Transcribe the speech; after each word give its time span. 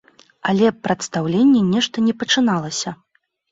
Але 0.51 0.71
прадстаўленне 0.87 1.61
нешта 1.73 2.07
не 2.09 2.17
пачыналася. 2.25 2.97